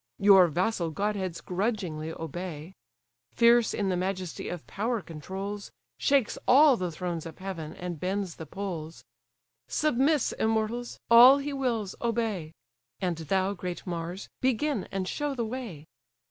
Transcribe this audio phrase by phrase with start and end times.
[0.17, 2.73] Your vassal godheads grudgingly obey:
[3.33, 8.37] Fierce in the majesty of power controls; Shakes all the thrones of heaven, and bends
[8.37, 9.03] the poles.
[9.67, 10.99] Submiss, immortals!
[11.11, 12.51] all he wills, obey:
[12.99, 15.85] And thou, great Mars, begin and show the way.